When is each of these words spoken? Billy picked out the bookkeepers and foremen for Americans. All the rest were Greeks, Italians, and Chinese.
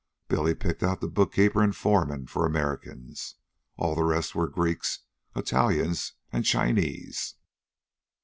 Billy 0.27 0.55
picked 0.55 0.81
out 0.81 0.99
the 0.99 1.07
bookkeepers 1.07 1.61
and 1.63 1.75
foremen 1.77 2.25
for 2.25 2.43
Americans. 2.43 3.35
All 3.77 3.93
the 3.93 4.01
rest 4.03 4.33
were 4.33 4.47
Greeks, 4.47 5.01
Italians, 5.35 6.13
and 6.33 6.43
Chinese. 6.43 7.35